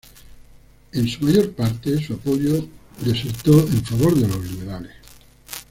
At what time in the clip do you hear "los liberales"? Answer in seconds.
4.29-4.93